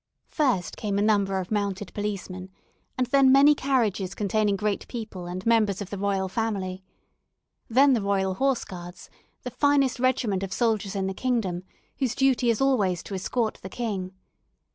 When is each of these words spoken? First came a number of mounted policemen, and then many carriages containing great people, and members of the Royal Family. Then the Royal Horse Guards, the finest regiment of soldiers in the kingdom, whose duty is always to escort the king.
First 0.29 0.77
came 0.77 0.97
a 0.97 1.01
number 1.03 1.37
of 1.37 1.51
mounted 1.51 1.93
policemen, 1.93 2.49
and 2.97 3.05
then 3.05 3.31
many 3.31 3.53
carriages 3.53 4.15
containing 4.15 4.55
great 4.55 4.87
people, 4.87 5.27
and 5.27 5.45
members 5.45 5.79
of 5.79 5.91
the 5.91 5.97
Royal 5.99 6.27
Family. 6.27 6.83
Then 7.69 7.93
the 7.93 8.01
Royal 8.01 8.33
Horse 8.33 8.65
Guards, 8.65 9.11
the 9.43 9.51
finest 9.51 9.99
regiment 9.99 10.41
of 10.41 10.53
soldiers 10.53 10.95
in 10.95 11.05
the 11.05 11.13
kingdom, 11.13 11.65
whose 11.99 12.15
duty 12.15 12.49
is 12.49 12.59
always 12.59 13.03
to 13.03 13.13
escort 13.13 13.59
the 13.61 13.69
king. 13.69 14.15